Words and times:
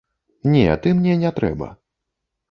Не, 0.53 0.63
ты 0.85 0.93
мне 0.99 1.13
не 1.23 1.31
трэба. 1.39 1.67